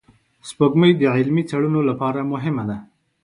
[0.49, 2.77] سپوږمۍ د علمي څېړنو لپاره مهمه ده